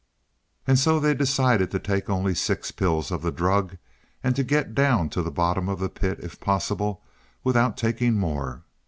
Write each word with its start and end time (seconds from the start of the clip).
And 0.65 0.79
so 0.79 0.99
they 0.99 1.13
decided 1.13 1.69
to 1.69 1.77
take 1.77 2.09
only 2.09 2.33
six 2.33 2.71
pills 2.71 3.11
of 3.11 3.21
the 3.21 3.31
drug 3.31 3.77
and 4.23 4.35
to 4.35 4.43
get 4.43 4.73
down 4.73 5.09
to 5.09 5.21
the 5.21 5.29
bottom 5.29 5.69
of 5.69 5.77
the 5.77 5.89
pit, 5.89 6.19
if 6.23 6.39
possible, 6.39 7.03
without 7.43 7.77
taking 7.77 8.15
more. 8.17 8.63